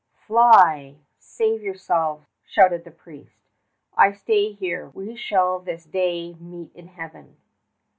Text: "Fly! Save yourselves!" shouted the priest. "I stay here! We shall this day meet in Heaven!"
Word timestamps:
"Fly! 0.25 0.95
Save 1.19 1.61
yourselves!" 1.61 2.25
shouted 2.43 2.85
the 2.85 2.89
priest. 2.89 3.37
"I 3.95 4.13
stay 4.13 4.51
here! 4.51 4.89
We 4.95 5.15
shall 5.15 5.59
this 5.59 5.85
day 5.85 6.33
meet 6.39 6.71
in 6.73 6.87
Heaven!" 6.87 7.37